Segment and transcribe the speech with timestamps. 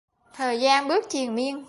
[0.33, 1.59] Thời gian bước triền miên